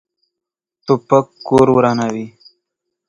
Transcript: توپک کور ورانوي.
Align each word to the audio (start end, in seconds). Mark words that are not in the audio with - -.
توپک 0.85 1.25
کور 1.47 1.67
ورانوي. 1.75 2.25